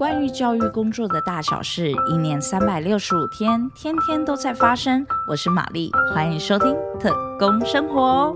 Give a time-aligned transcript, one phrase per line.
[0.00, 5.06] 关于教育工作的大小事，一年三百六十五天，天天都在发生。
[5.28, 8.34] 我是玛丽，欢迎收听特工生活。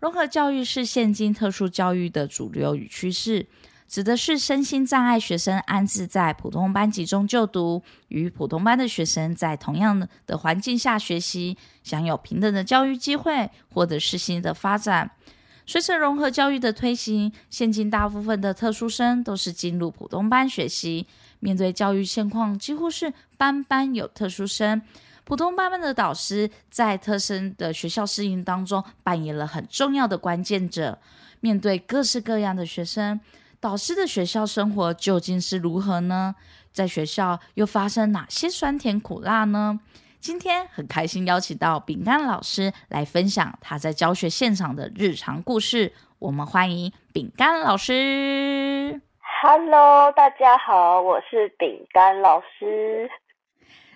[0.00, 3.46] 融合教育是现今特殊教育的主流与趋势。
[3.92, 15.10] 指的是身心障碍学生安置在普通班级中就读，与普通班的学生在同样的环境下学习，享有平等的教育机会，获得适性的发展。
[15.66, 21.06] 随着融合教育的推行，现今大部分的特殊生都是进入普通班学习。
[21.40, 24.80] 面对教育现况，几乎是班班有特殊生。
[25.24, 30.98] 普通班班的导师在特生的学校适应当中扮演了很重要的关键者。
[31.40, 33.20] 面对各式各样的学生。
[33.62, 36.34] 导师的学校生活究竟是如何呢？
[36.72, 39.78] 在学校又发生哪些酸甜苦辣呢？
[40.18, 45.92] 今天很开心邀请到饼干老师来分享他在教学现场的日常故事。
[46.18, 49.00] 我们欢迎饼干老师。
[49.42, 53.08] Hello，大家好，我是饼干老师。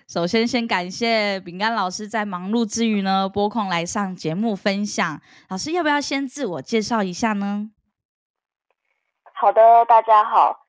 [0.07, 5.21] 首先，先感谢饼干老师在忙碌之余呢，拨空来上节目分享。
[5.49, 7.71] 老师要不要先自我介绍一下呢？
[9.39, 10.65] 好的，大家好。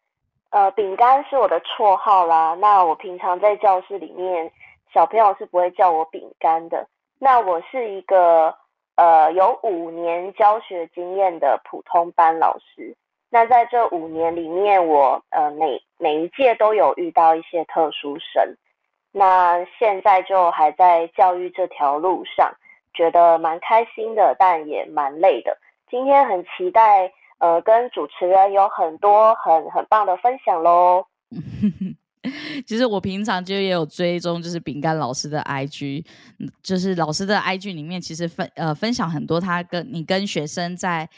[0.51, 2.55] 呃，饼干是我的绰号啦。
[2.61, 4.53] 那我平常在教室里面，
[4.93, 6.87] 小朋友是不会叫我饼干的。
[7.19, 8.55] 那我是一个
[8.97, 12.95] 呃有五年教学经验的普通班老师。
[13.31, 18.55] 那在这五年里面，我呃每每一届都有遇到一些特殊生。
[19.13, 22.53] 那现在就还在教育这条路上，
[22.93, 25.57] 觉得蛮开心的，但也蛮累的。
[25.89, 27.11] 今天很期待。
[27.39, 31.05] 呃，跟主持人有很多很很棒的分享喽。
[32.67, 36.05] 其实我平常就也有追踪，就是饼干老师的 IG，
[36.63, 41.09] 就是老师的 IG 里面，其实分呃分享很多他跟你跟学生在。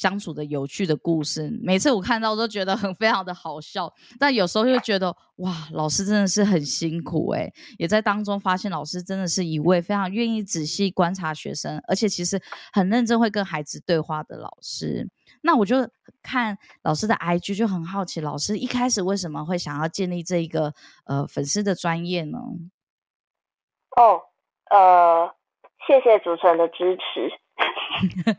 [0.00, 12.40] 相处的有趣的故事，每次我看到都觉得很 非常的好笑，但有时候又觉得哇，老师真的是很辛苦诶，也在当中发现老师真的是一位非常愿意仔细观察学生，而且其实
[12.72, 15.06] 很认真会跟孩子对话的老师。
[15.42, 15.86] 那我就
[16.22, 20.72] 看老师的 IG 就很好奇，老师一开始为什么会想要建立这一个
[21.04, 22.38] 呃粉丝的专业呢？
[23.98, 24.22] 哦，
[24.70, 25.30] 呃，
[25.86, 27.30] 谢谢主持人的支持。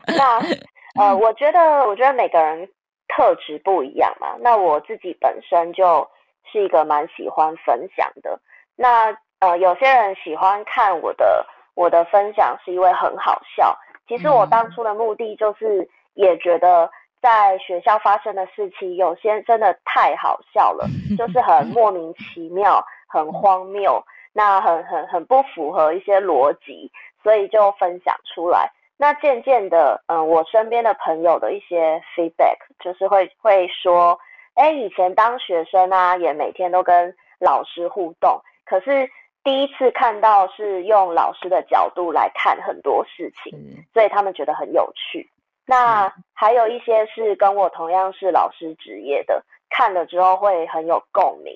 [0.18, 0.71] 那。
[0.94, 2.68] 呃，我觉得，我觉得每个人
[3.08, 4.36] 特质不一样嘛。
[4.40, 6.08] 那我自己本身就
[6.50, 8.38] 是一个蛮喜欢分享的。
[8.76, 13.76] 那呃，有些人喜欢看我的我的分享，是因为很好笑。
[14.06, 20.86] 其实我当初的目的就是，也觉得在学校发生的事情，有些真的太好笑了，
[21.16, 26.90] 就是很莫名其妙、很荒谬，那很很很不符合一些逻辑，
[27.22, 28.70] 所以就分享出来。
[29.02, 34.16] 那渐渐的，嗯，我身边的朋友的一些 feedback 就是会会说，
[34.54, 39.10] 哎，以前当学生啊，也每天都跟老师互动，可是
[39.42, 43.52] 第一次看到是用老师的角度来看很多事情，
[43.92, 45.28] 所以他们觉得很有趣。
[45.66, 51.52] 那还有一些是跟我同样是老师职业的，看了之后会很有共鸣。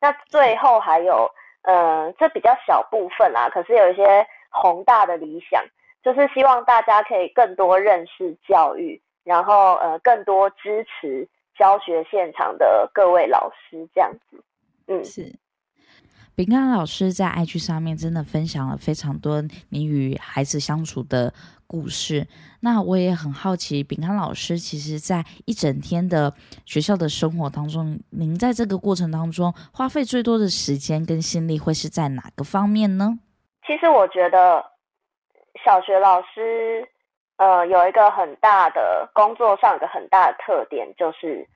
[0.00, 1.30] 那最后还有，
[1.64, 5.62] 嗯，这比较小部分啦，可是有一些宏大的理想。
[6.08, 14.42] 就是希望大家可以更多认识教育，然后呃更多支持教学现场的各位老师这样子。
[14.86, 15.30] 嗯，是
[16.34, 21.30] 饼干老师在 IG 上面真的分享了非常多你与孩子相处的
[21.66, 22.26] 故事。
[22.60, 26.32] 那我也很好奇，饼干老师其实在一整天的
[26.64, 33.18] 学校的生活当中，您在这个过程当中花费最多的时间跟心力会是在哪个方面呢？
[33.66, 34.64] 其实我觉得。
[35.64, 36.88] 小学老师，
[37.36, 41.46] 呃，有一个很大的工作上一个很大的特点，就是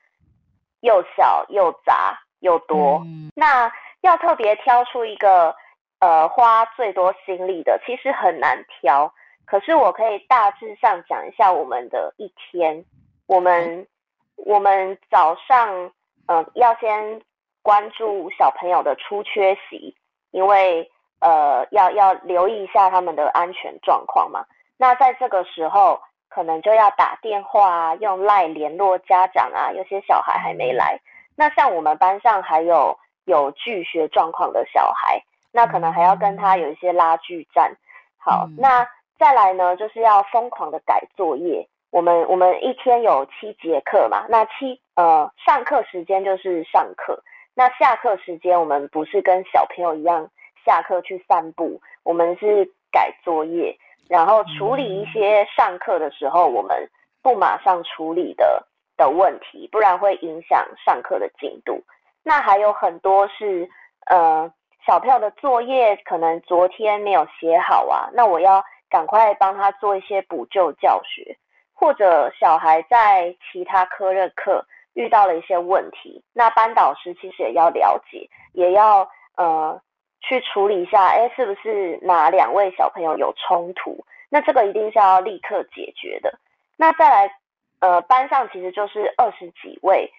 [0.81, 3.01] 又小又杂又多。
[3.35, 3.71] 那
[4.01, 5.55] 要特别挑出一个，
[5.99, 9.13] 呃，花最多心力的，其实很难挑。
[9.45, 12.83] 可是我可以大致上讲一下我们的一天。
[13.27, 13.87] 我们
[14.35, 15.91] 我们早上，
[16.27, 17.21] 嗯，要先
[17.61, 19.95] 关注小朋友的出缺席，
[20.31, 20.89] 因为。
[21.23, 24.43] 呃，要要留意一下他们的安全状况嘛。
[24.77, 29.71] 那在这个时候，可能就要打电话啊，用赖联络家长啊。
[29.71, 30.99] 有些小孩还没来，
[31.37, 35.23] 那像我们班上还有有拒学状况的小孩，
[35.53, 37.73] 那可能还要跟他有一些拉锯战。
[38.17, 38.85] 好，那
[39.17, 41.65] 再来呢，就是要疯狂的改作业。
[41.91, 47.23] 我们我们一天有七节课嘛，那七呃上课时间就是上课，
[47.55, 50.29] 那下课时间我们不是跟小朋友一样。
[50.65, 53.75] 下课去散步，我们是改作业，
[54.09, 56.89] 然后处理一些上课的时候我们
[57.21, 58.65] 不马上处理的
[58.95, 61.81] 的问题，不然会影响上课的进度。
[62.23, 63.67] 那还有很多是
[64.05, 64.51] 呃
[64.85, 71.37] 小朋友的作业可能昨天没有写好啊，那我要赶快帮他做一些补救教学，
[71.73, 79.81] 或者小孩在其他科任课遇到了一些问题，那班导师其实也要了解，也要呃。
[80.23, 84.03] 去处理一下，哎，是不是哪两位小朋友有冲突？
[84.29, 86.33] 那这个一定是要立刻解决的。
[86.77, 87.35] 那再来，
[87.81, 90.09] 呃，班上其实就是二十几位，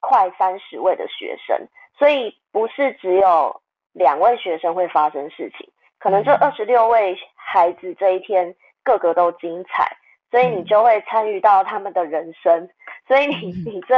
[0.00, 1.58] 快三十位的学生，
[1.98, 3.58] 所以不是只有
[3.94, 5.66] 两位学生会发生事情，
[5.98, 9.96] 可能这二十六位孩子这一天个个都精彩，
[10.30, 12.68] 所以你就会参与到他们的人生，
[13.08, 13.94] 所以你你这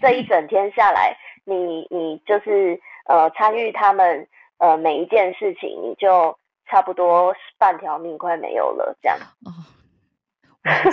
[0.00, 4.28] 这一整天下来，你你就是呃参与他们。
[4.58, 9.18] 呃，每一件事情你就差不多半条命快没有了，这样。
[9.44, 9.52] 哦，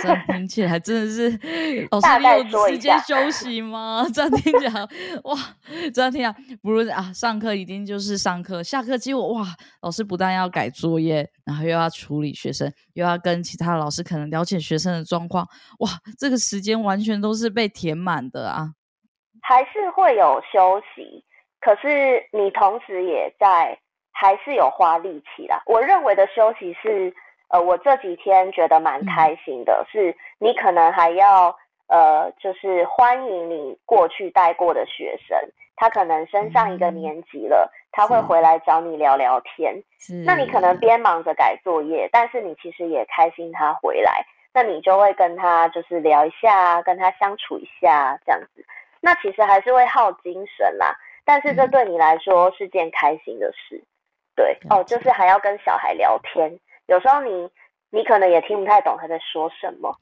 [0.00, 1.30] 这样听起来真的是，
[1.90, 4.06] 老师你有时间休息吗？
[4.14, 4.80] 这样听起来，
[5.24, 5.36] 哇，
[5.92, 9.44] 这样听起来不如啊，上课一定就是上课，下课结果哇，
[9.82, 15.46] 老师不但要改作业，然后又要处理学生，又要跟其他老师可能了解学生的状况，
[15.80, 18.70] 哇，这个时间完全都是被填满的啊。
[19.42, 21.24] 还是会有休息。
[21.60, 23.78] 可是你同时也在，
[24.12, 25.62] 还是有花力气啦。
[25.66, 27.12] 我认为的休息是，
[27.48, 31.56] 呃，我这几天觉得蛮开心的，是你可能还要，
[31.88, 35.36] 呃，就是欢迎你过去带过的学生，
[35.76, 39.74] 他可能升上一个年级了，他会回来找你聊聊天。
[40.24, 44.24] 那你可能边忙着改作业，但是你其实也开心他回来，
[44.54, 48.64] 那你就会跟他就是聊一下，跟他相处一下这样子。
[49.00, 50.96] 那其实还是会耗精神啦。
[51.26, 53.84] 但是这对你来说是件开心的事，
[54.36, 57.50] 对哦，就是还要跟小孩聊天，有时候你
[57.90, 59.92] 你可能也听不太懂他在说什么，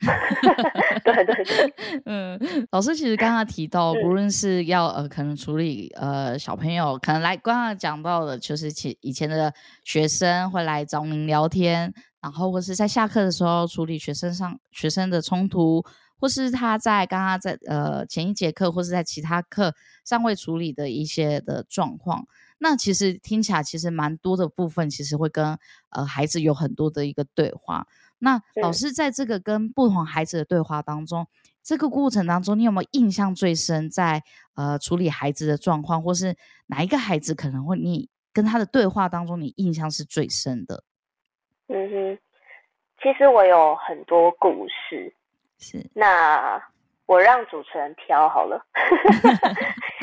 [1.02, 1.74] 对对对，
[2.04, 2.38] 嗯，
[2.70, 9.50] 老师其实刚刚提到，不论是要呃可能处理呃小朋友，可能来刚刚讲到的，就是其以前的
[9.82, 15.82] 学生会来找您聊天，然后或是在下课的时候处理学生上学生的冲突。
[16.18, 19.74] 或是他在刚刚在呃前一节课，或是在其他课
[20.04, 22.26] 尚未处理的一些的状况，
[22.58, 25.58] 那其实听起来其实蛮多的部分，其实会跟
[25.90, 27.86] 呃孩子有很多的一个对话。
[28.18, 31.26] 那老师在这个跟不同孩子的对话当中，
[31.62, 33.90] 这个过程当中，你有没有印象最深？
[33.90, 34.22] 在
[34.54, 36.34] 呃处理孩子的状况，或是
[36.68, 40.84] 哪一个孩子可能会你跟他的对话当中，你印象是最深的？
[41.66, 42.18] 嗯哼，
[43.02, 45.14] 其实我有很多故事。
[45.58, 46.62] 是，那
[47.06, 48.60] 我让主持人挑好了。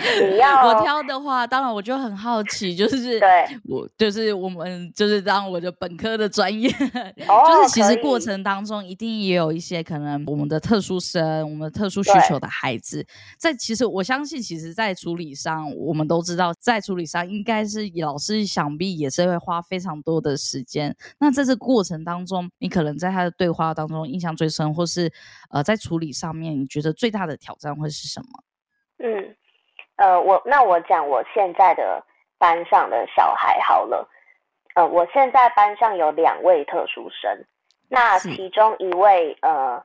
[0.21, 13.05] 你要我挑的话，当然我就很好奇，就是对，我就是我们就是当我的本科的专业，就是其实过程当中一定也有一些可能我们的特殊生、我们特殊需求的孩子，
[13.37, 20.95] 在其实我相信，其实，在处理上，我们都知道，在处理上应该是老师想必也是会花非常多的时间。
[21.19, 25.11] 那在这过程当中，你可能在他的对话当中印象最深，或是
[25.51, 28.43] 呃，在处理上面，你觉得最大的挑战会是什么？
[28.99, 29.35] 嗯。
[29.97, 32.03] 呃，我那我讲我现在的
[32.39, 34.09] 班上的小孩好了。
[34.73, 37.45] 呃，我现在班上有两位特殊生，
[37.87, 39.83] 那其中一位呃，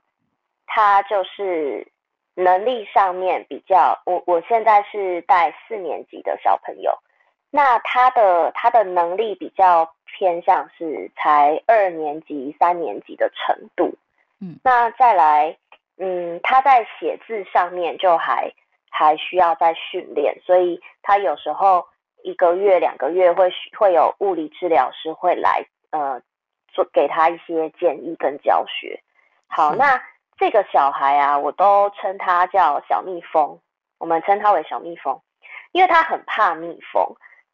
[0.64, 1.86] 他就是
[2.34, 6.96] 能力上面比较，我我现在是带四年级的小朋友，
[7.50, 13.92] 那他的他的能力比较偏向是才二年级、三年级的程度。
[14.40, 15.58] 嗯，那再来，
[15.98, 18.52] 嗯，他在写字上面就还。
[18.88, 21.86] 还需要再训练，所以他有时候
[22.22, 26.18] 一个月、两个月会会有物理治疗师会来，呃，
[26.68, 28.98] 做给他一些建议跟教学。
[29.48, 30.00] 好，那
[30.38, 33.60] 这个小孩啊，我都称他叫小蜜蜂，
[33.98, 35.20] 我们称他为小蜜蜂，
[35.72, 37.04] 因为他很怕蜜蜂，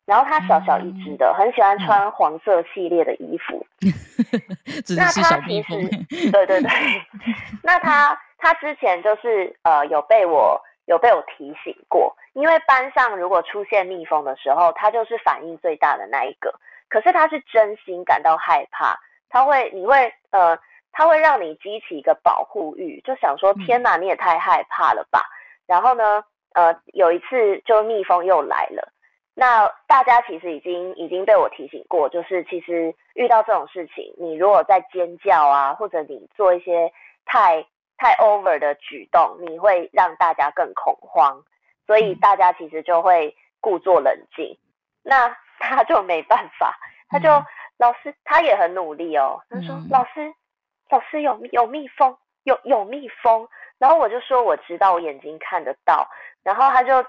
[0.07, 3.67] 然后他小小一只的，很喜欢穿黄色系列的衣服。
[4.97, 6.71] 那他其实，对对对，
[7.65, 10.61] 那他他之前就是呃有被我。
[10.87, 16.53] 有被我提醒过，因为班上如果出现蜜蜂的时候，他就是反应最大的那一个。
[16.89, 18.99] 可是他是真心感到害怕，
[19.31, 20.59] 他会，你会，呃，
[20.91, 25.23] 他会让你激起一个保护欲，就想说：天哪，你也太害怕了吧！
[25.69, 28.93] 然后呢，呃，有一次就蜜蜂又来了，
[29.35, 36.93] 那大家其实已经已经被我提醒过，就是其实遇到这种事情，你如果在尖叫啊，或者你做一些
[37.25, 37.65] 太。
[38.03, 41.41] 太 over 的举动，你会让大家更恐慌，
[41.87, 44.59] 所以大家其实就会故作冷静。
[45.05, 45.29] 那
[45.61, 46.77] 他就没办法，
[47.09, 47.29] 他就
[47.79, 49.41] 老师他也很努力哦。
[49.49, 50.35] 他说：“老师，
[50.91, 53.49] 老师有有蜜蜂，有有蜜蜂。
[53.79, 56.09] 然后我就说我知道，我眼睛看得到。
[56.43, 57.05] 然后他就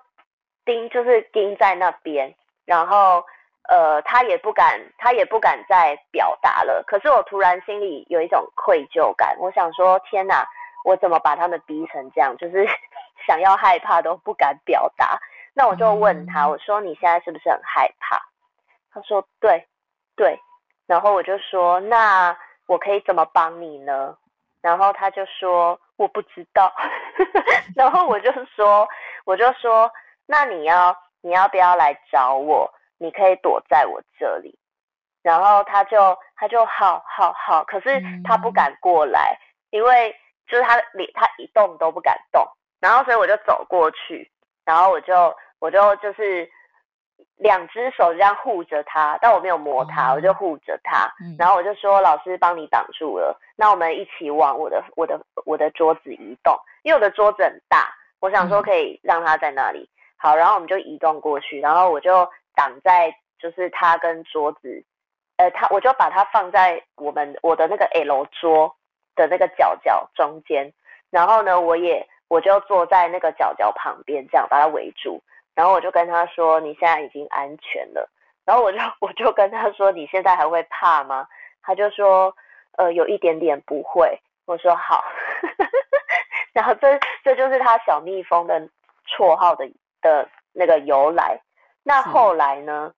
[0.63, 2.31] 盯，就是盯在那边。
[2.65, 3.25] 然后
[3.67, 6.83] 呃，他也不敢，他也不敢再表达了。
[6.85, 10.47] 可是我突然心里有一种愧疚感，我想说天哪，
[10.83, 12.35] 我怎么把他们逼成这样？
[12.37, 12.67] 就是
[13.27, 15.19] 想要害怕都不敢表达。
[15.53, 18.19] 那我就问他，我说你现在是不是很害怕？
[18.91, 19.67] 他说对，
[20.15, 20.39] 对。
[20.85, 22.35] 然后我就说那
[22.67, 24.17] 我可以怎么帮你呢？
[24.61, 26.73] 然后他就说我不知道，
[27.75, 28.87] 然后我就说
[29.25, 29.91] 我就说
[30.25, 32.71] 那你要你要不要来找我？
[32.97, 34.57] 你可以躲在我这里。
[35.21, 39.37] 然后他就他就好好好，可是他不敢过来，
[39.69, 40.13] 因为
[40.47, 42.45] 就是他连他一动都不敢动。
[42.79, 44.29] 然后所以我就走过去，
[44.65, 46.49] 然后我就我就就是。
[47.37, 51.11] 两只手这样护着他，但我没有摸他，我就护着他。
[51.37, 59.89] 然后我就说：“老师帮你挡住了，那我们一起往我的、我的、我的桌子移动，因为我的桌子很大，我想说可以让他在那里。
[60.15, 64.83] 好，然后我们就移动过去，然后我就挡在就是他跟桌子，
[65.37, 68.73] 呃，他我就把它放在我们我的那个 L 桌
[69.15, 70.71] 的那个角角中间，
[71.09, 75.21] 然后呢，我也我就坐在那个角角旁边，这样把它围住。”
[75.55, 78.09] 然后我就跟他说：“你现在已经安全了。”
[78.45, 81.27] 然后我就我就跟他说：“你现在还会怕吗？”
[81.61, 82.35] 他就说
[82.77, 85.03] ：“呃，有一点点不会。”我说：“好。
[86.53, 88.59] ”然后这这就是他小蜜蜂的
[89.07, 89.69] 绰号的
[90.01, 91.39] 的那个由来。
[91.83, 92.93] 那后来呢？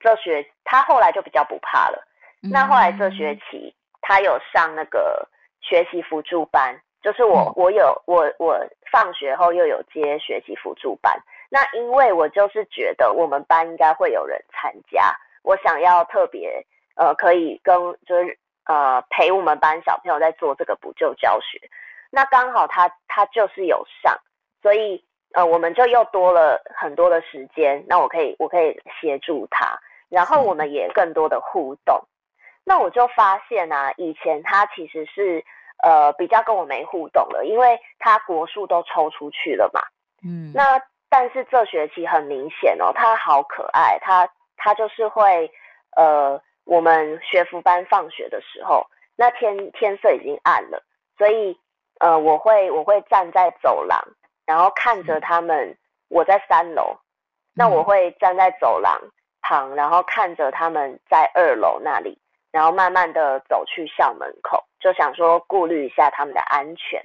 [0.00, 2.04] 这学他后来就比较不怕了。
[2.42, 3.74] 那后来这学期
[4.06, 5.26] 他有上那个
[5.62, 8.60] 学习辅助班，就是我我有我我
[8.92, 11.18] 放学后又有接学习辅助班。
[11.48, 16.62] 那因为我就是觉得我们班应该会有人参加，我想要特别
[16.96, 21.58] 呃可以跟就是呃陪我们班小朋友在做这个补救教学，
[22.10, 24.14] 那刚好他他就是有上，
[24.60, 29.78] 所以呃我们就又多了很多的时间，那我可以我可以协助他，
[30.10, 32.02] 然后我们也更多的互动，
[32.64, 35.44] 那我就发现啊，以前他其实是
[35.82, 39.80] 呃比较跟我没互动了，因为他国术都抽出去了嘛，
[40.24, 40.80] 嗯，那。
[41.10, 45.48] 但是这学期很明显哦，他好可爱，他他就是会，
[45.94, 50.82] 呃，我们学服班放学的时候，那天天色已经暗了，
[51.16, 51.56] 所以
[52.00, 54.02] 呃，我会我会站在走廊，
[54.44, 55.78] 然后看着他们，
[56.08, 56.96] 我在三楼，
[57.54, 59.00] 那我会站在走廊
[59.40, 62.18] 旁，然后看着他们在二楼那里，
[62.54, 67.04] 然后慢慢的走去校门口，就想说顾虑一下他们的安全。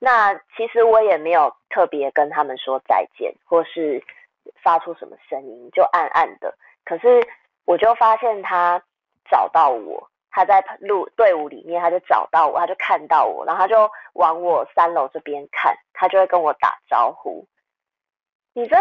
[0.00, 4.02] 那其实我也没有特别跟他们说再见，或是
[4.60, 6.52] 发出什么声音，就暗暗的。
[6.84, 7.24] 可是
[7.64, 8.82] 我就发现他
[9.30, 17.46] 找到我，他在路队伍里面，他就找到我，他就看到我，然后他就往我三楼这边看，他就会跟我打招呼。
[18.54, 18.76] 你这。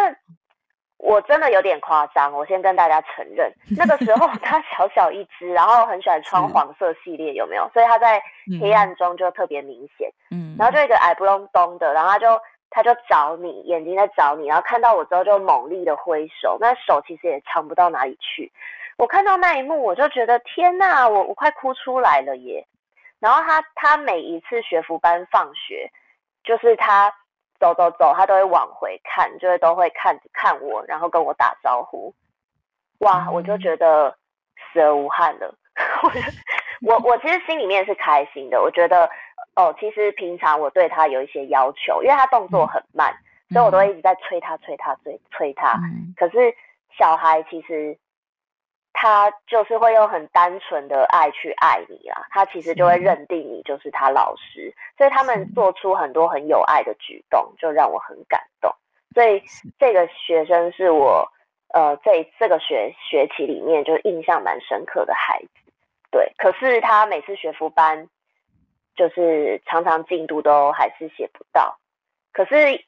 [1.06, 7.70] 我真的有点夸张，我先跟大家承认， 那个时候他小小一只，然后很喜欢穿 黄色系列，有没有？
[7.74, 8.24] 所以他在
[8.62, 10.10] 黑暗中就特别明显。
[10.32, 18.50] 嗯，然后就一个矮不隆咚的，然后他就他就找你，眼睛在找你，然后看到我之后就猛力的挥手，那手其实也长不到哪里去。
[18.98, 22.66] 我看到那一幕，我就觉得天呐，我我快哭出来了耶！
[23.20, 25.92] 然后他他每一次学服班放学，
[26.46, 27.14] 就是他。
[27.60, 32.14] 走走走，他都会往回看，就会都会看看我，然后跟我打招呼。
[33.00, 34.16] 哇，我就觉得
[34.72, 35.56] 死而无憾了。
[36.86, 39.10] 我我其实心里面是开心的，我觉得
[39.56, 43.14] 哦，其实平常我对他有一些要求，因为他动作很慢，
[43.50, 45.80] 所以我都会一直在催他、催他、催催他。
[46.18, 46.56] 可是
[46.98, 47.98] 小孩其实。
[49.04, 58.74] 他就是会用很单纯的爱去爱你啊，他其实就会认定你就是他老师，所以他们做出很多很有爱的举动，就让我很感动。
[59.14, 59.44] 所以
[59.78, 61.30] 这个学生是我
[61.74, 65.74] 呃这这个学学期里面就印象蛮深刻的孩子，
[66.10, 66.32] 对。
[66.38, 68.08] 可是他每次学服班，
[68.96, 71.78] 就是常常进度都还是写不到，
[72.32, 72.82] 可是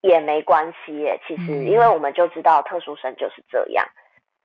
[0.00, 1.20] 也没关系耶。
[1.24, 3.86] 其实因为我们就知道特殊生就是这样。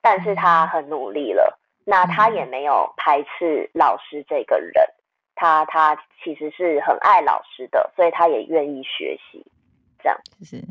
[0.09, 4.73] 但是他很努力了，那他也没有排斥老师这个人，
[5.35, 9.45] 他他其实是很爱老师的，所以他也愿意学习，
[10.01, 10.63] 这样是，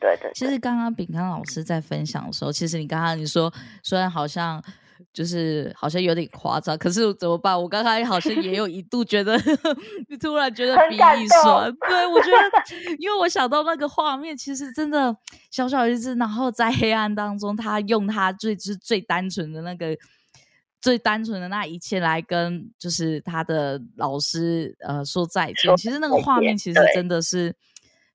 [0.00, 0.32] 对对。
[0.32, 4.62] 其实刚刚饼干老师在分享的时候，其实你刚刚你说虽然好像。
[5.12, 7.60] 就是好像有点夸张，可是怎么办？
[7.60, 9.38] 我刚才好像也有一度觉得，
[10.20, 11.72] 突然觉得鼻翼酸。
[11.88, 15.16] 对，我觉得， 因为我想到那个画面，其实真的
[15.50, 19.96] 小小一只，然后在黑暗当中，他用他最最最单纯的那个
[20.80, 25.76] 最单纯的那一切来跟就是他的老师呃说再见。
[25.76, 27.54] 其实那个画面其实真的是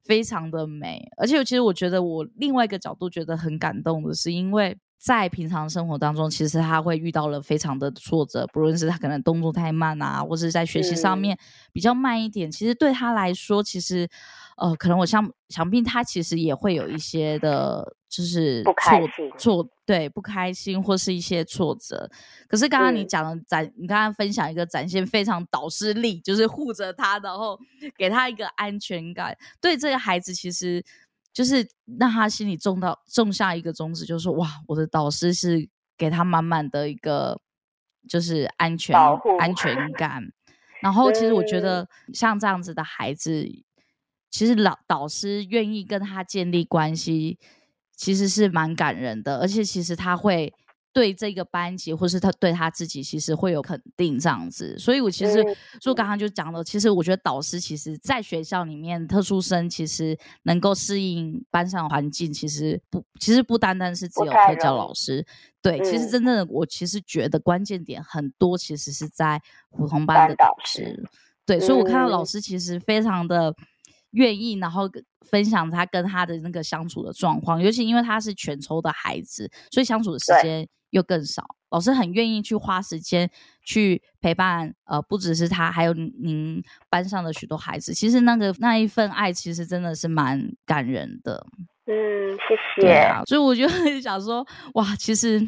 [0.03, 11.37] 非常的美，而且其实我觉得我另外一个角度觉得很感动的是，因为在平常生活当中，其实他会遇到了非常的挫折，不论是他可能动作太慢啊，或者在学习上面
[11.71, 14.09] 比较慢一点，其实对他来说，其实。
[14.57, 18.73] 呃，可能我想想必他其实也会有一些的，就是挫
[19.37, 22.09] 挫对不开心或是一些挫折。
[22.47, 27.59] 可是刚刚你讲的展，你刚刚分享一个展现非常导师力，就是护着他，然后
[27.97, 29.37] 给他一个安全感。
[29.59, 30.81] 对这个孩子，其实
[31.35, 31.67] 就是
[31.99, 37.39] 让他心里种到种下一个种子，就是哇，我的导师是给他满满的一个
[38.09, 38.97] 就是安全
[39.39, 40.23] 安全感。
[40.81, 43.47] 然后其实我觉得像这样子的孩子。
[44.31, 47.39] 其实老导师愿意跟他建立关系，
[47.95, 50.53] 其实是蛮感人的，而且其实他会
[50.95, 54.79] 对这个班级，或是他对他自己，其实会有肯定这样子。
[54.79, 55.43] 所以我其实
[55.81, 65.25] 就刚刚就讲了，其实我觉得导师其实在学校里面，特殊生其实能够适应班上环境，其实不，其实不单单是只有特教老师。
[65.61, 71.03] 对，其实真正的我其实觉得关键点很多，其实是在普通班的导师。
[71.45, 73.53] 对，所以我看到老师其实非常的。
[74.15, 74.89] 愿意，然后
[75.29, 81.43] 分享他跟他的那个相处的状况，尤其因为他是全抽的孩子，所以相处的时间又更少。
[81.69, 83.29] 老师很愿意去花时间
[83.61, 87.93] 去陪伴，呃，不只是他，还有您班上的许多孩子。
[87.93, 91.45] 其实那个那一份爱，其实真的是蛮感人的。
[91.87, 93.13] 嗯，谢谢。
[93.25, 93.67] 所以我就
[93.99, 95.45] 想说，哇，其实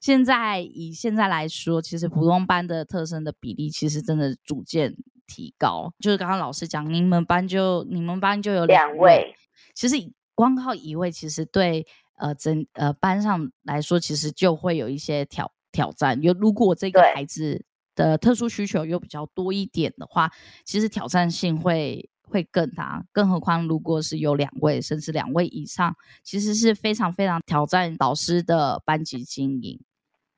[0.00, 4.96] 现在以现在来说，其实普通班的特生的比例，其实真的逐渐。
[5.30, 9.32] 提高就是刚刚老师讲，你们班就你们班就有两位，
[9.74, 9.94] 其实
[10.34, 16.20] 光靠一位，其实对呃整呃班上来说，其实就会有一些挑挑战。
[16.20, 20.28] 有如果这个孩子的特殊需求又比较多一点的话，
[20.64, 23.04] 其实挑战性会会更大。
[23.12, 29.80] 更何况如果是有两位甚至两位以上，其实是非常非常挑战导师的班级经营。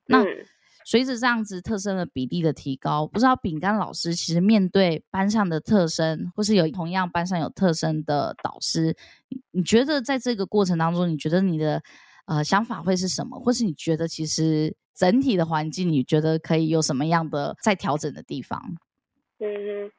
[0.07, 0.24] 那
[0.85, 8.97] 随着这样子特生的比例的提高，不知道饼干老师其实面对班上的特生，或是有同样班上有特生的导师，
[9.51, 11.83] 你觉得在这个过程当中，你觉得你的
[12.27, 13.38] 呃想法会是什么？
[13.38, 18.61] 或是你觉得其实整体的环境，你觉得可以有什么样的在调整的地方？
[19.38, 19.90] 嗯，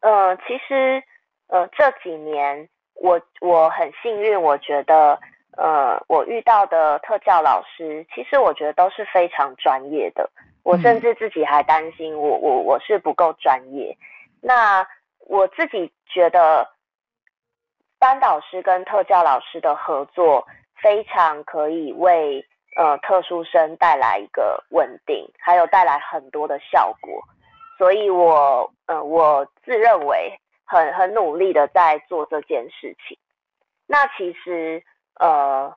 [0.00, 1.02] 呃，其实
[1.46, 5.18] 呃这几年我我很幸运，我觉得。
[5.60, 10.30] 呃，我遇到的特教老师，其实我觉得都是非常专业的。
[10.62, 13.96] 我甚至自己还担心，我我我是不够专业。
[14.40, 14.86] 那
[15.26, 16.64] 我自己觉得，
[17.98, 20.46] 班导师跟特教老师的合作，
[20.80, 27.20] 非常可以为呃特殊生带来一个稳定，还有带来很多的效果。
[27.76, 33.18] 所以，我呃我自认为很很努力的在做这件事情。
[33.88, 34.84] 那其实。
[35.18, 35.74] 呃，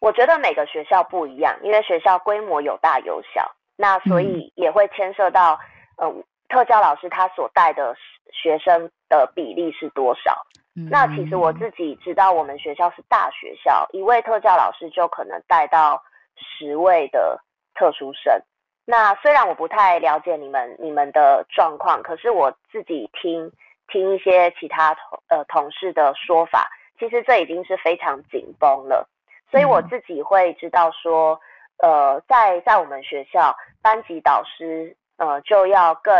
[0.00, 5.58] 我觉得每个学校不一样，因为学校规模有大有小，那所以也会牵涉到，
[5.96, 6.12] 呃，
[6.48, 7.94] 特教老师他所带的
[8.32, 10.46] 学生的比例是多少。
[10.90, 16.00] 那其实我自己知道，我们学校是大学校，一位特教老师就可能带到
[16.36, 17.40] 十位的
[17.74, 18.40] 特殊生。
[18.84, 23.50] 那虽然我不太了解你们你们的状况，可是我自己听
[23.88, 26.70] 听一些其他同呃同事的说法。
[26.98, 29.08] 其实这已经是非常紧绷了，
[29.50, 31.40] 所以我自己会知道说，
[31.78, 36.12] 呃，在在我们学校班级导师呃就要更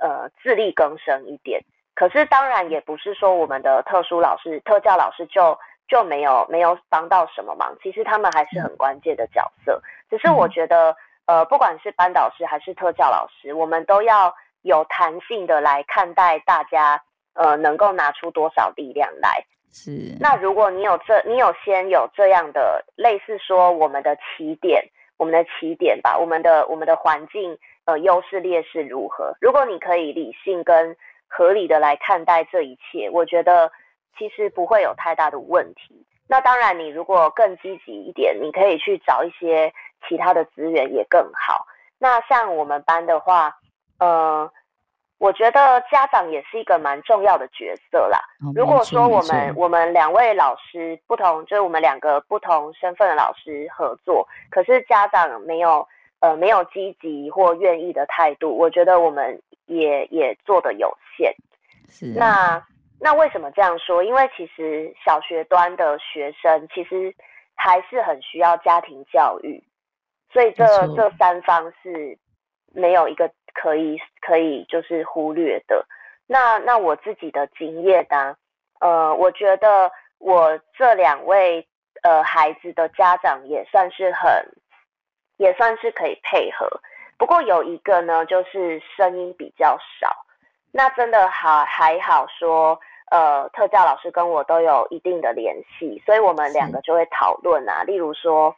[0.00, 1.62] 呃自力更生一点。
[1.94, 9.82] 可是当然也不是说我们的特殊老师、特教老师就就没有没有帮到什么忙，其实他们还是很关键的角色。
[10.08, 10.96] 只是我觉得，
[11.26, 17.02] 呃，不管是班导师还是特教老师，我们都要有弹性的来看待大家，
[17.34, 19.44] 呃，能够拿出多少力量来。
[19.72, 24.84] 是，那如果你有这，你有先有这样的类似说我们的起点，
[25.16, 29.32] 我们的起点吧，我们的我们的环境，呃，优势劣势如何？
[29.40, 30.96] 如果你可以理性跟
[31.28, 33.70] 合理的来看待这一切，我觉得
[34.18, 36.04] 其实不会有太大的问题。
[36.26, 39.72] 那当然，你如果更积极一点，你可以去找一些
[40.08, 41.66] 其他的资源也更好。
[41.98, 43.56] 那像我们班的话，
[43.98, 44.50] 呃。
[45.20, 48.18] 我觉得家长也是一个蛮重要的角色啦。
[48.54, 55.86] 如果说我们我们两位老师不同，就是我们两个不同身份的老师合作，可是家长没有
[56.20, 61.34] 呃没有积极或愿意的态度，我觉得我们也也做的有限。
[61.90, 62.64] 是那
[62.98, 64.02] 那为什么这样说？
[64.02, 67.14] 因为其实小学端的学生其实
[67.54, 69.62] 还是很需要家庭教育，
[70.32, 70.64] 所以这
[70.96, 72.16] 这三方是
[72.72, 75.86] 没有一个可以可以就是忽略的。
[76.26, 78.36] 那那我自己的经验呢？
[78.80, 81.66] 呃，我觉得我这两位
[82.02, 84.30] 呃孩子的家长也算是很，
[85.36, 86.66] 也算是可以配合。
[87.18, 90.16] 不过有一个呢，就是声音比较少。
[90.72, 97.82] 那真的还还好说，呃，特教老师跟我都有一定的联系，所以我们两个就会讨论啊。
[97.82, 98.54] 例如说，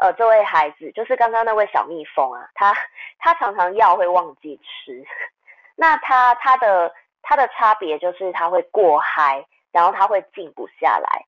[0.00, 2.74] 呃，这位孩子就是刚刚那位小蜜蜂啊，他
[3.18, 5.04] 他常常药会忘记吃。
[5.76, 11.26] 那他他的他的差别就是他会过嗨，然后他会静不下来。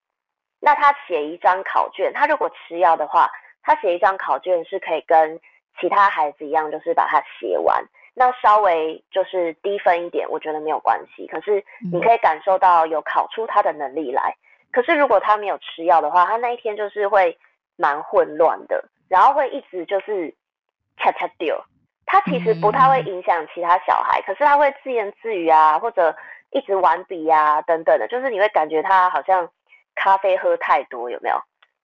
[0.59, 3.31] 那他写一张考卷，他如果吃药的话，
[3.63, 5.39] 他写一张考卷是可以跟
[5.79, 7.85] 其他孩子一样，就是把它写完。
[8.15, 11.27] 那稍微就是低分一点，我觉得没有关系。
[11.27, 14.35] 可是你可以感受到有考出他的能力来。
[14.71, 17.37] 可是如果他没有吃药的话，他那一天就是会
[17.77, 20.35] 蛮混乱的，然后会一直就是
[20.97, 21.59] 恰恰丢。
[22.07, 26.15] 他其实不太会影响其他小孩，可是他会自言自语啊，或者
[26.51, 29.49] 一直玩笔啊等等的，就是你会感觉他好像
[29.95, 31.37] 咖啡喝太多，有没有？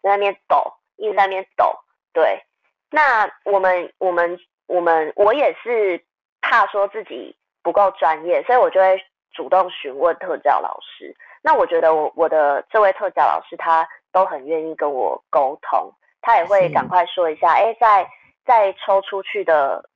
[0.03, 1.73] 在那边抖，一直在那边抖。
[2.13, 2.43] 对，
[2.91, 6.05] 那我们我们我们我也是。
[6.41, 11.15] 怕说自己不够专业，所以我就会主动询问特教老师。
[11.43, 18.09] 那我觉得我我的这位特教老师他都很愿意跟我沟通，他也会赶快说一下，哎，在
[18.45, 19.89] 在抽出去的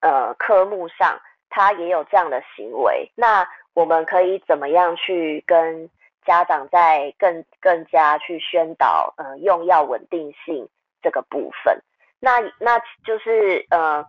[0.00, 1.18] 呃科目上，
[1.50, 3.10] 他也有这样的行为。
[3.14, 5.88] 那我们可以怎么样去跟
[6.24, 10.68] 家长在更更加去宣导呃用药稳定性
[11.02, 11.80] 这个部分？
[12.18, 14.04] 那那就是呃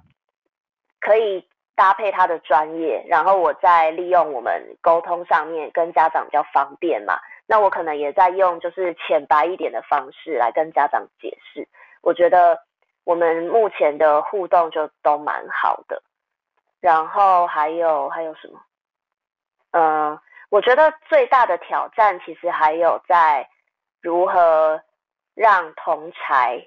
[0.99, 1.45] 可以。
[1.79, 7.17] 搭配他的专业，然后我再利用我们沟通上面跟家长比较方便嘛。
[7.47, 11.65] 那我可能也在用就是浅白一点的方式来跟家长解释。
[12.01, 12.59] 我觉得
[13.05, 16.03] 我们目前的互动就都蛮好的。
[16.81, 18.59] 然后还有还有什么？
[19.71, 23.47] 嗯，我觉得最大的挑战其实还有在
[24.01, 24.81] 如何
[25.33, 26.61] 让同才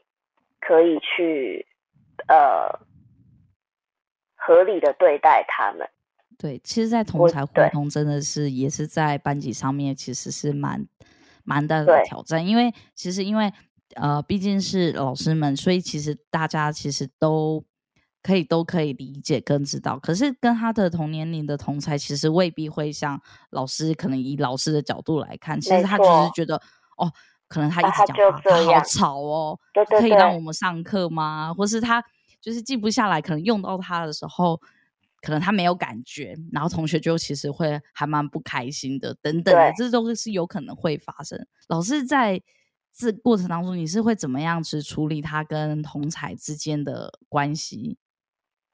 [0.59, 1.67] 可以去
[2.29, 2.71] 呃。
[4.45, 5.89] 合理的对待他们，
[6.37, 10.85] 对，其实，在同才互动真的是也是在班级上面，其实是蛮
[11.45, 12.45] 蛮大的挑战。
[12.45, 13.53] 因为其实因为
[13.95, 17.65] 呃，毕竟是老师们，所以其实大家其实都
[18.21, 19.97] 可以都可以理解跟知道。
[20.01, 26.57] 可是跟他的同年龄的同才，其实未必会像老师，可能以老师的角度来看，其实他只是觉得
[26.97, 27.13] 哦，
[27.47, 29.59] 可能他一直讲话，他好吵哦，
[30.01, 31.55] 可以让我们上课吗？
[31.57, 32.03] 或是他。
[32.43, 34.61] 就是记不下来，可能用到它的时候，
[35.23, 41.39] 可能他没有感觉，然后同学就其实会还蛮不开心的，等等的，这都是有可能会发生。
[41.69, 42.43] 老师在
[42.93, 47.97] 这过程当中，你是会怎么样去处理他跟同才之间的关系？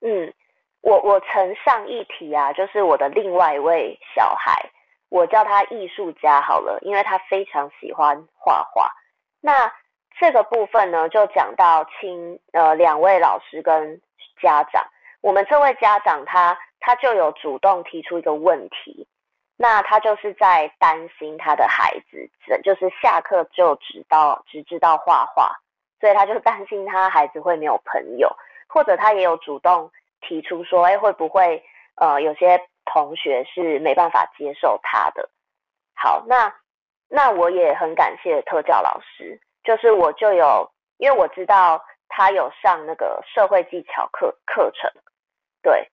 [0.00, 0.33] 嗯，
[0.81, 4.54] 我我曾上一题啊，就是我的另外一位小孩，
[5.11, 8.90] 我叫他艺术家好了，因为他非常喜欢画画。
[9.40, 9.70] 那
[10.20, 14.00] 这个部分呢，就讲到亲呃两位老师跟
[14.42, 14.85] 家长，
[15.20, 19.07] 我们这位家长他他就有主动提出一个问题，
[19.57, 22.28] 那他就是在担心他的孩子，
[22.62, 25.52] 就是下课就只到只知道画画，
[26.00, 28.35] 所以他就担心他孩子会没有朋友，
[28.68, 31.62] 或者他也有主动提出说，哎会不会
[31.96, 35.28] 呃有些同学是没办法接受他的。
[35.94, 36.52] 好，那
[37.09, 39.40] 那我也很感谢特教老师。
[39.68, 44.90] 就是我就有，因为我知道他有上那个社会技巧课课程，
[45.61, 45.87] 对，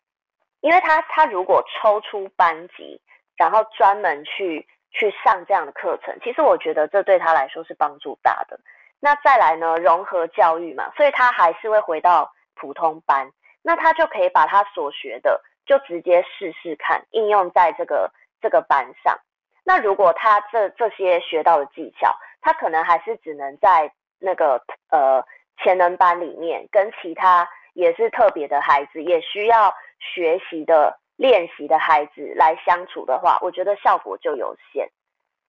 [0.62, 3.02] 因为他他如果抽出班级，
[3.36, 8.58] 然后专门去去上这样的课程，其实我觉得这对他来说是帮助大的。
[9.02, 13.30] 那再来呢，融合教育嘛，所以他还是会回到普通班，
[13.62, 18.10] 那他就可以把他所学的就直接试试看，应用在这个
[18.42, 19.20] 这个班上。
[19.66, 25.20] 那如果他这这些学到的技巧，他可能还是只能在那个呃
[25.58, 34.88] 潜能班里面，跟其他也是特别的孩子，也需要学习的练习的孩子来相处的话，我觉得效果就有限。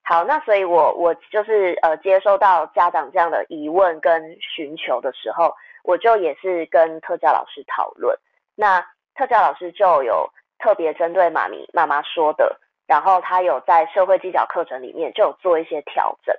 [0.04, 5.54] 好，那所以我我就是呃接收到家长这样的疑问跟寻求的时候，
[5.84, 8.18] 我就也是跟特教老师讨论。
[8.54, 8.80] 那
[9.14, 10.26] 特教老师就有
[10.58, 16.34] 特别针对妈咪妈妈说的，然后他有在社会技巧课程里面就有做一些调整。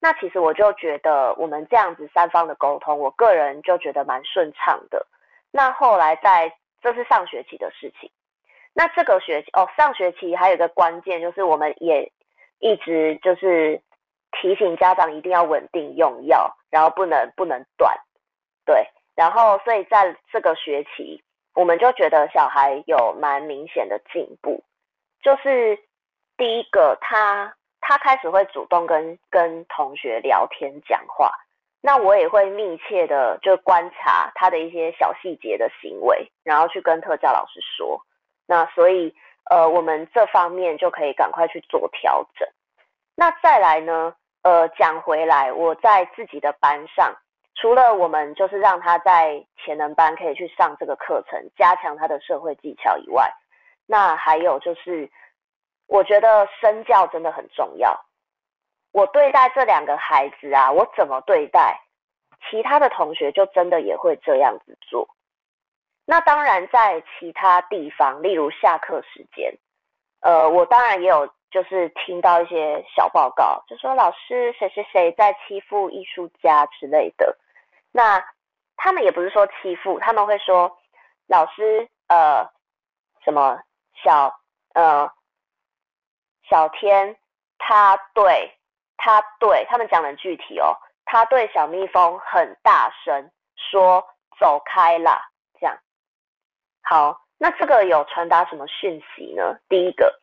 [0.00, 5.06] 那其实我就觉得我们这样子三方的沟通，我个人就觉得蛮顺畅的。
[5.50, 8.10] 那后来在这是上学期的事情，
[8.74, 12.12] 那这个学期哦，上学期还有一个关键就是我们也
[12.58, 13.80] 一直就是
[14.32, 17.98] 提醒家长一定要稳定用药，然后不能不能断。
[18.66, 21.22] 对，然后所以在这个学期，
[21.54, 24.62] 我们就觉得小孩有蛮明显的进步，
[25.22, 25.78] 就是
[26.36, 31.30] 第一个他他开始会主动跟跟同学聊天讲话，
[31.80, 38.00] 那我也会密切的就观察他的一些小细节的行为，然后去跟特教老师说，
[38.46, 39.14] 那所以
[39.50, 42.48] 呃我们这方面就可以赶快去做调整。
[43.14, 44.14] 那再来呢？
[44.42, 47.12] 呃，讲回来，我在自己的班上，
[47.56, 53.28] 除了我们就是让他在潜能班可以去上这个课程，加强他的社会技巧以外，
[53.86, 55.10] 那还有就是，
[55.86, 58.04] 我觉得身教真的很重要。
[58.92, 61.80] 我对待这两个孩子啊，我怎么对待，
[62.48, 65.08] 其他的同学就真的也会这样子做。
[66.04, 69.54] 那当然，在其他地方，例如下课时间，
[70.20, 71.28] 呃，我当然也有。
[71.48, 77.38] 就是听到一些小报告，就说老师谁谁谁在欺负艺术家之类的。
[77.92, 78.22] 那
[78.76, 80.76] 他们也不是说欺负，他们会说
[81.28, 82.44] 老师呃
[83.24, 83.58] 什么
[84.04, 84.30] 小
[84.74, 85.10] 呃
[86.48, 87.16] 小天
[87.58, 88.52] 他对
[88.96, 94.04] 他对他们讲的具体哦，他对小蜜蜂很大声说
[94.38, 95.20] 走开啦，
[95.58, 95.76] 这样。
[96.82, 99.58] 好，那这个有传达什么讯息呢？
[99.68, 100.20] 第一个。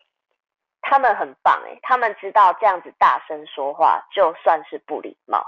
[0.86, 5.42] 他们很棒诶，他们知道这样子大声说话就算是不礼貌。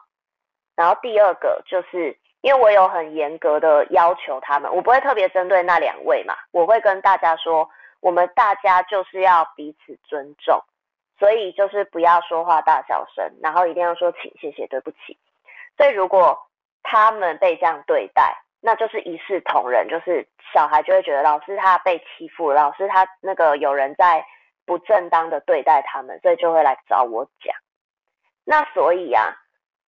[0.77, 7.69] 然后第二个就是因为我有很严格的要求他们，我不会特别针对那两位嘛，我会跟大家说，
[8.05, 10.61] 我们大家就是要彼此尊重，
[11.17, 15.17] 所以就是不要说话大小声，然后一定要说请、谢谢、对不起。
[15.75, 16.37] 所以如果
[16.83, 24.23] 他们被这样对待，那就是一视同仁，就是小孩就会觉得老师他被欺负，老师他那个有人在。
[24.67, 27.55] 不正当的对待他们，所以就会来找我讲。
[28.43, 29.37] 那所以啊，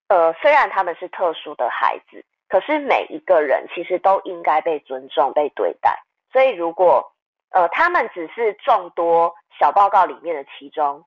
[0.06, 5.98] 呃，虽然他们是特殊的孩子，可是每一个人其实都应该被尊重、被对待。
[6.30, 7.12] 所以如果
[7.50, 11.04] 呃他们只是众多小报告里面的其中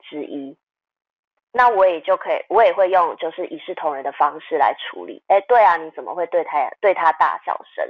[0.00, 0.56] 之一，
[1.52, 5.22] 那我也就可以，我也会用就是一视同仁的方式来处理。
[5.28, 7.84] 哎，对啊，你怎么会对他对他大小声？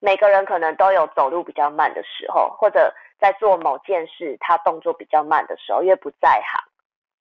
[0.00, 2.94] 每个人可能都有走路比较慢的时候，或者。
[3.20, 6.67] 在做某件事，他动作比较慢的时候，因为不在行。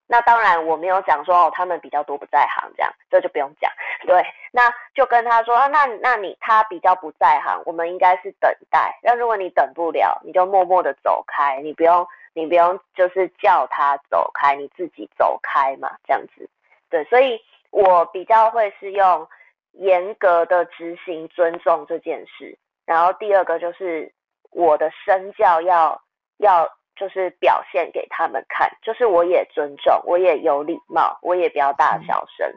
[0.07, 3.71] 那当然我没有讲说哦，他们比较多不在行，这样这就不用讲。
[4.07, 4.62] 对，那
[4.95, 8.99] 就跟他说啊，那那你他比较不在行，我们应该是等待。
[9.03, 16.49] 那如果你等不了，你就默默的走开，你不用你不用就是叫他走开，你自己走开嘛，这样子。
[16.90, 17.40] 对，所以
[17.71, 19.29] 我比较会是用
[19.73, 24.12] 严格的执行尊重这件事，然后第二个就是。
[24.53, 26.01] 我的身教要
[26.38, 26.66] 要
[26.97, 32.51] 就是表现给他们看，就是我也尊重，我也有礼貌，我也不要大小声。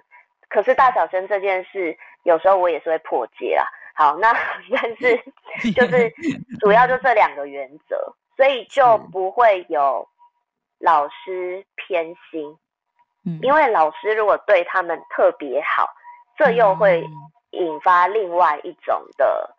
[0.47, 3.65] 可是大小声这件事，有时候我也是会破戒啊。
[3.93, 4.33] 好，那
[4.71, 5.15] 但是
[5.75, 6.09] 就是
[6.59, 10.07] 主要就这两个原则，所以就不会有
[10.79, 12.57] 老师偏心。
[13.25, 15.87] 嗯，因为老师如果对他们特别好，
[16.37, 17.05] 这又会
[17.51, 19.55] 引发另外一种的。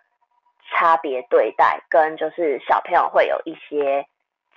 [0.72, 4.06] 差别对待跟就是小朋友会有一些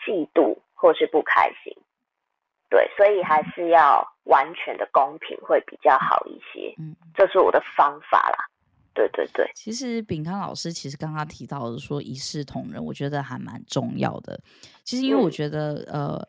[0.05, 1.73] 嫉妒或是不开心，
[2.69, 6.73] 对，所以还是要完全的公平会比较好一些。
[6.77, 8.37] 嗯，这是我的方法啦。
[8.95, 14.39] 对对对，其实炳康老师其实刚刚提到的说一视同仁，我觉得还蛮重要的。
[14.83, 16.27] 其实因为我觉得呃，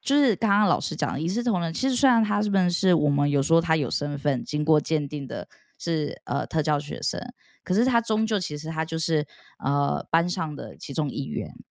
[0.00, 5.46] 就是刚刚老师讲的一视同仁，其实虽然他是不是我们有说他有身份，经过鉴定的
[5.78, 7.20] 是呃特教学生。
[7.62, 9.26] 可是他终究其实他就是
[9.62, 11.69] 呃班上的其中一员，对。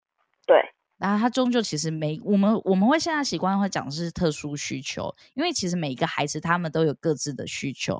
[0.99, 7.99] 然后他终究其实每我们我们会现在习惯会讲的是特殊需求，因为其实每一个孩子他们都有各自的需求，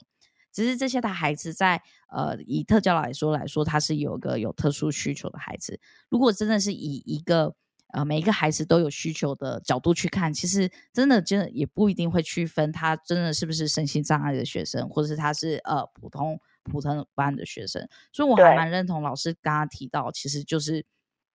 [0.52, 5.80] 只是这些的孩子在呃以特教来说来说，他是有个有特殊需求的孩子。
[6.10, 7.56] 如果真的是以一个
[7.94, 16.40] 呃每一个孩子都有需求的角度去看，其实真的真的也不一定会区分他真的是不是身心障碍的学生，或者是他是呃普通。
[16.66, 20.86] 普通班的学生，所以我还蛮认同老师刚刚提到，其实就是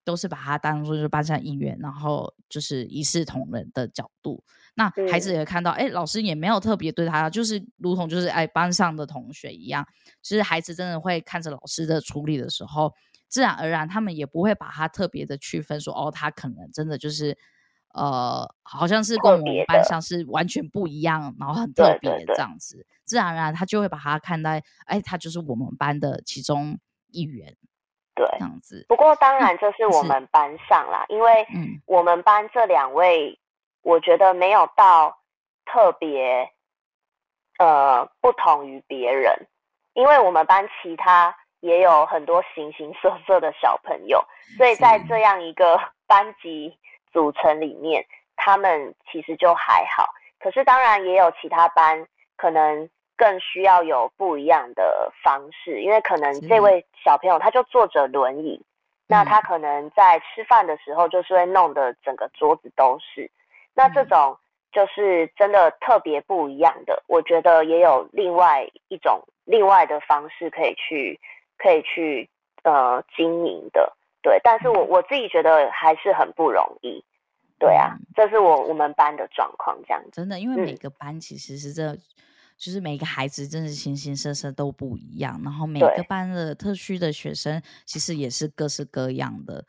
[0.04, 4.44] 都是把他当做就是班上一员，然后就是一视同仁的角度。
[4.76, 9.86] 那孩子也看到，哎，老师也没有特别对他，就是如同就是哎班上的同学一样。
[10.22, 12.94] 其实孩子真的会看着老师的处理的时候，
[13.28, 17.38] 自然而然他们也不会把他特别的区分说，哦，他可能真的就是。
[17.96, 26.80] 呃，好像是跟我们班上是完全不一样，然后很特别这样子，自然而然他就会把他看待，哎，他就是我们班的其中
[27.12, 27.56] 一员，
[28.15, 28.86] 对，这样子。
[28.88, 31.45] 不过当然这是我们班上啦，因为
[31.86, 33.39] 我们班这两位，
[33.82, 35.17] 我觉得没有到
[35.65, 36.52] 特别
[37.60, 39.47] 呃不同于别人，
[39.93, 44.23] 因为我们班其他也有很多形形色色的小朋友，
[44.58, 46.78] 所以在这样一个 班级
[47.12, 50.08] 组成里面，他们其实就还好。
[50.39, 58.62] 可是当然也有其他班可能更需要有不一样的方式，因为可能这位小朋友他就坐着轮椅，
[59.08, 63.30] 那他可能在吃饭的时候就是会弄得整个桌子都是。
[63.73, 64.38] 那这种
[64.71, 71.19] 就是真的特别不一样的，我觉得也有另外一种另外的方式可以去。
[71.56, 72.30] 可以去
[72.63, 77.02] 呃经营的，对，但是我我自己觉得还是很不容易，
[77.58, 80.62] 对啊，这是我我们班的状况，这样真的，因为。
[80.62, 81.95] 每个班其实是这，
[82.58, 89.66] 就是每个孩子真是形形色色都不一样，然后每个班的特需的学生其实也是各式各样的。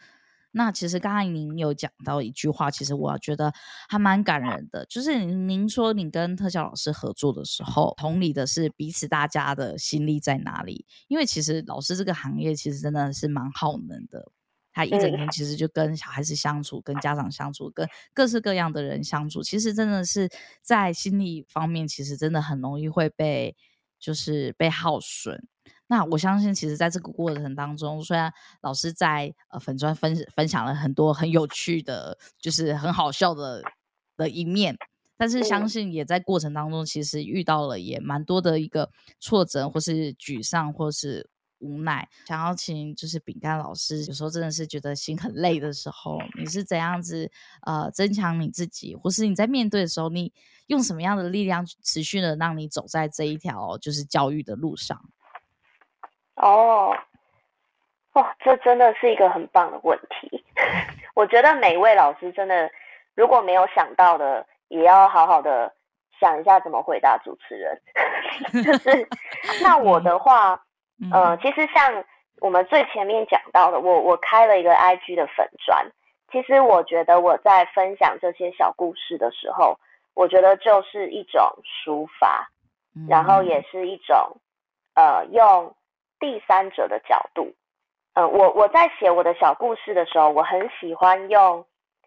[0.56, 3.52] 那其实刚才您有讲到一句话，其实我觉得
[3.88, 10.86] 还蛮感人的，就是您说你跟特教老师合作的时候，同理的是彼此大家的心力在哪里？
[11.08, 14.30] 因为其实老师这个行业其实真的是蛮耗能的，
[14.74, 20.28] 他一整天其实就跟小孩子相处、跟家长相处、跟各式各样的人相处，其实真的是
[20.60, 23.56] 在心理方面，其实真的很容易会被
[24.00, 25.46] 就是被耗损。
[25.86, 28.32] 那我相信，其实在这个过程当中，虽然
[28.62, 33.62] 老师在呃粉砖分分享了很多很有趣的，就是很好笑的
[34.16, 34.76] 的一面，
[35.16, 42.08] 但是相信也在过程当中，其实遇到了也蛮多的一个挫折，或是沮丧，或是无奈。
[42.26, 47.30] 想要请就是饼干老师，有时候真的是觉得心很累的时候，你是怎样子
[47.66, 50.32] 呃增强你自己，或是你在面对的时候，你
[50.66, 55.00] 用什么样的力量持续的让你走在这一条就是教育的路上？
[56.36, 56.96] 哦，
[58.14, 60.44] 哇，这真的是一个很棒的问题。
[61.14, 62.68] 我觉得每一位老师真的，
[63.14, 65.72] 如果没有想到的，也要好好的
[66.18, 67.80] 想一下怎么回答主持人。
[68.64, 69.08] 就是
[69.62, 70.60] 那我的话，
[71.12, 72.04] 呃，其实像
[72.40, 75.86] 我们最前面讲到的，我我开了一个 IG 的粉砖。
[76.30, 79.78] 其实我觉得我在分享这些小故事的时候，
[80.14, 82.48] 我觉得就是一种抒发，
[83.08, 84.36] 然后也是一种
[84.94, 85.74] 呃用。
[86.20, 87.52] 第三者的角度，
[88.14, 91.66] 嗯，我我在写我的小故事的时候，我很喜欢用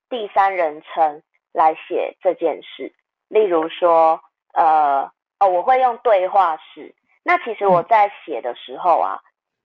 [0.10, 2.92] 第三人称来写这件事。
[3.28, 4.20] 例如说，
[4.54, 6.96] 呃，哦，我会用对话式。
[7.28, 9.20] 那其实我在写的时候啊，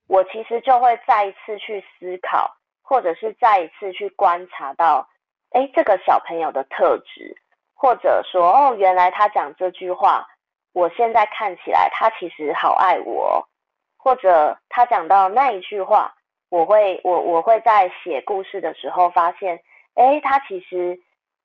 [0.09, 2.51] 我其实就会再一次去思考，
[2.83, 5.09] 或者是再一次去观察到，
[5.51, 7.37] 哎，这个小朋友的特质，
[7.73, 10.27] 或者说，哦，原来他讲这句话，
[10.73, 13.49] 我现在看起来他其实好爱我。
[13.97, 16.13] 或者他讲到那一句话，
[16.51, 19.63] 我会我我会在写故事的时候发现，
[19.95, 20.99] 哎，他其实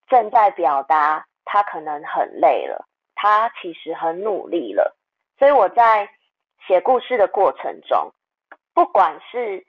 [0.08, 4.96] 正在表达他可能很累了，他其实很努力了。
[5.38, 6.10] 所以我在
[6.65, 8.12] 写故事的过程中，
[8.73, 9.65] 不管是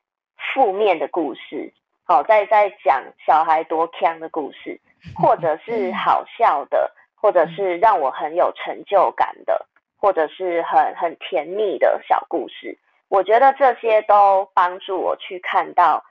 [0.54, 1.72] 负面的故事，
[2.04, 4.80] 好在在讲小孩多强的故事，
[5.16, 9.66] 或者是好笑的，或者是让我很有成就感的。
[10.00, 12.78] 或者是很很甜蜜的小故事，
[13.08, 16.04] 我觉得这些都帮助我去看到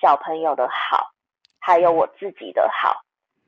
[0.00, 1.10] 小朋友的好，
[1.58, 3.02] 还有我自己的好。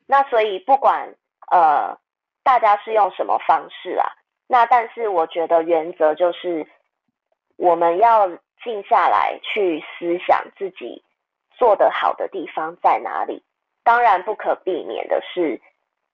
[0.05, 1.15] 那所以不管
[1.49, 1.97] 呃
[2.43, 4.11] 大家是用什么方式啊，
[4.55, 6.65] 那但是我觉得原则就是
[7.57, 8.29] 我们要
[8.63, 11.03] 静下来去思想自己
[11.59, 13.43] 做得好的地方在哪里。
[13.83, 15.61] 当然不可避免的是，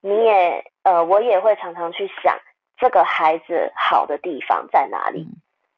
[0.01, 2.35] 你也呃我也会常常去想。
[2.79, 5.27] 这个孩子好的地方在哪里？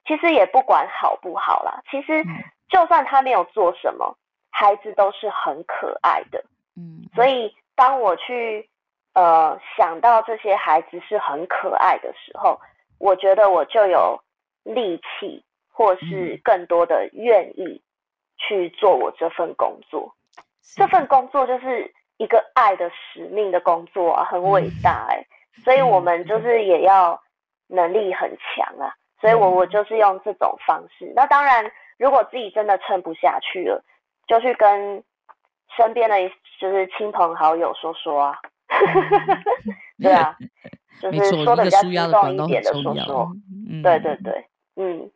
[0.06, 1.82] 其实也不管好不好啦。
[1.90, 2.24] 其实
[2.68, 4.16] 就算他没有做什么，
[4.50, 6.44] 孩子都是很可爱的。
[6.76, 8.70] 嗯，所以当我去
[9.14, 12.60] 呃想到这些孩子是很可爱的时候，
[12.98, 14.18] 我觉得我就有
[14.64, 17.82] 力气，或是更多的愿意
[18.36, 20.14] 去做我这份工作。
[20.76, 25.24] 这份工作就是一个爱的使命的工作啊，很伟大哎。
[25.62, 27.20] 所以我们就是也要
[27.66, 31.12] 能力很强啊，所以我我就是用这种方式。
[31.14, 33.84] 那当然，如果自己真的撑不下去了，
[34.26, 35.04] 就去跟
[35.76, 36.16] 身边的
[36.58, 38.38] 就是亲朋好友说说啊，
[39.98, 40.36] 对啊，
[41.00, 43.32] 就是说的比较激动一点的说说，
[43.82, 44.46] 对对对，
[44.76, 45.10] 嗯，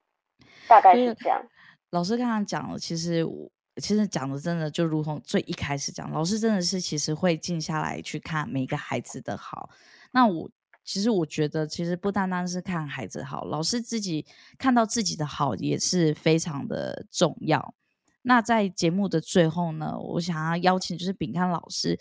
[0.69, 1.43] 大概是这样。
[1.91, 9.71] 老师刚刚讲了，其实我其实讲的真的就如同最一开始讲，老师真的是其实会静下来去看每个孩子的好。
[10.13, 10.51] 那我
[10.85, 14.25] 其实我觉得，其实不单单是看孩子好，老师自己
[14.59, 17.75] 看到自己的好也是非常的重要。
[18.23, 21.99] 那在节目的最后呢，我想要邀请就是饼干老师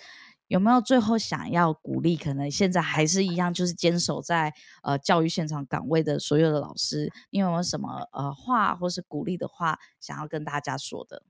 [0.48, 2.16] 有没有最后想要鼓励？
[2.16, 11.24] 可能现在还是一样，就是坚守在呃教育现场岗位的所有的老师，你有没有什么呃话或是鼓励的话想要跟大家说的？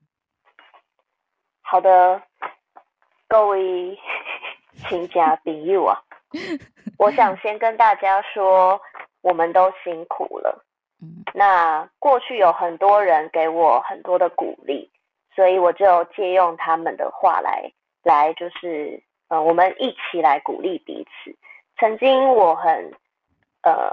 [1.62, 2.22] 好的，
[3.26, 3.98] 各位
[4.88, 5.98] 亲家朋友啊，
[6.98, 8.80] 我想先跟大家说，
[9.22, 10.64] 我们都辛苦了。
[11.02, 14.90] 嗯，那过去有很多人给我很多的鼓励，
[15.34, 17.70] 所以我就借用他们的话来
[18.06, 21.36] 来，就是呃，我们一起来鼓励彼此。
[21.76, 22.94] 曾经我很
[23.62, 23.90] 呃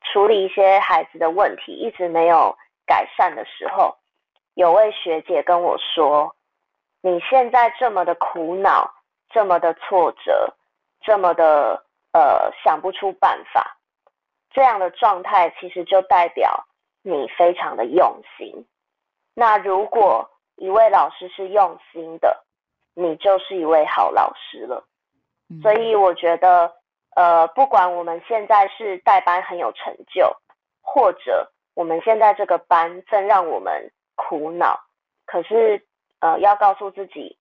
[0.00, 3.96] 处理一些孩子的问题，一直没有改善的时候，
[4.54, 6.34] 有位学姐跟我说。
[7.00, 8.92] 你现在这么的苦恼，
[9.30, 10.52] 这么的挫折，
[11.00, 13.76] 这么的呃想不出办法，
[14.50, 16.64] 这样的状态其实就代表
[17.02, 18.66] 你非常的用心。
[19.34, 22.44] 那如果一位老师是用心的，
[22.94, 24.84] 你就是一位好老师了。
[25.62, 26.72] 所以我觉得，
[27.16, 30.36] 呃，不管我们现在是带班很有成就，
[30.80, 34.80] 或者我们现在这个班正让我们苦恼，
[35.26, 35.86] 可是。
[36.24, 37.36] 呃，要告诉自己，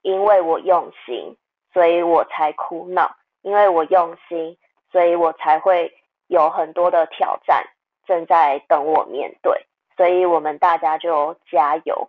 [0.00, 1.36] 因为我用心，
[1.74, 3.04] 所以我才苦恼；
[3.42, 4.56] 因为我用心，
[4.90, 5.92] 所以我才会
[6.28, 7.62] 有很多的挑战
[8.06, 9.66] 正在等我面对。
[9.94, 12.08] 所以，我们大家就加油。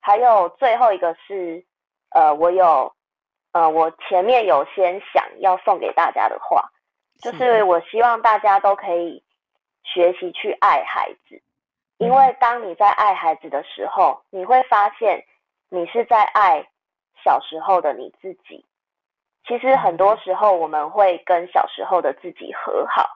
[0.00, 1.64] 还有最后一个是，
[2.10, 2.92] 呃，我有，
[3.52, 6.70] 呃，我前面有先想要送给大家的话，
[7.20, 9.22] 就是我希望大家都可以
[9.82, 11.42] 学习去爱孩子。
[11.98, 15.24] 因为当你在爱孩子的时候，你会发现
[15.68, 16.66] 你是在爱
[17.24, 18.64] 小时候的你自己。
[19.46, 23.08] 其实很多时候我们会跟小时候的自己和好，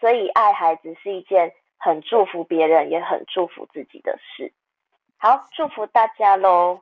[0.00, 4.52] 所以爱孩子是一件很祝福别人也很祝福自己的事。
[5.18, 6.80] 好，祝福大家喽！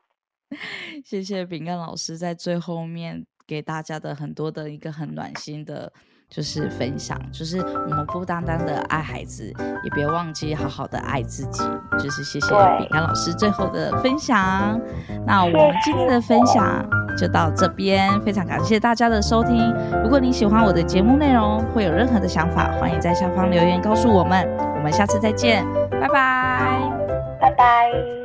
[1.05, 5.93] 谢谢饼干老师在最后面给大家的很多的一个很暖心的。
[6.31, 9.51] 就是分享，就是我们不单单的爱孩子，
[9.83, 11.63] 也别忘记好好的爱自己。
[11.99, 14.79] 就是谢谢饼干老师最后的分享。
[15.27, 16.87] 那我们今天的分享
[17.17, 19.75] 就到这边，非常感谢大家的收听。
[20.03, 24.47] 如果你喜欢我的节目内容，会有任何的想法，欢迎在下方留言告诉我们。
[24.77, 26.79] 我们下次再见，拜拜，
[27.41, 28.18] 拜拜。